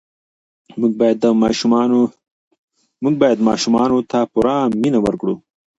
[3.05, 5.35] موږ باید ماشومانو ته پوره مینه ورکړو.